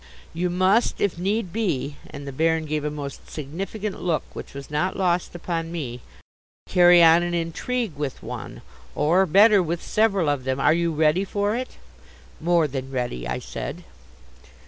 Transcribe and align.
"You 0.33 0.49
must 0.49 0.99
if 0.99 1.19
need 1.19 1.53
be" 1.53 1.95
and 2.09 2.25
the 2.25 2.31
Baron 2.31 2.65
gave 2.65 2.83
a 2.83 2.89
most 2.89 3.29
significant 3.29 4.01
look 4.01 4.23
which 4.33 4.55
was 4.55 4.71
not 4.71 4.97
lost 4.97 5.35
upon 5.35 5.71
me 5.71 6.01
"carry 6.67 7.03
on 7.03 7.21
an 7.21 7.35
intrigue 7.35 7.95
with 7.95 8.23
one 8.23 8.63
or, 8.95 9.27
better, 9.27 9.61
with 9.61 9.83
several 9.83 10.27
of 10.27 10.43
them. 10.43 10.59
Are 10.59 10.73
you 10.73 10.91
ready 10.91 11.23
for 11.23 11.55
it?" 11.55 11.77
"More 12.39 12.67
than 12.67 12.89
ready," 12.89 13.27
I 13.27 13.37
said. 13.37 13.83